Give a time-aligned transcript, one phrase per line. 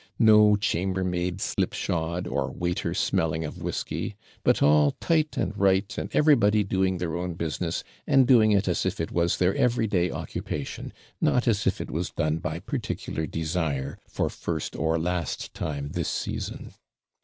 [0.17, 6.63] No chambermaid slipshod, or waiter smelling of whisky; but all tight and right, and everybody
[6.63, 10.91] doing their own business, and doing it as if it was their everyday occupation,
[11.21, 16.09] not as if it was done by particular desire, for first or last time this
[16.09, 16.73] season.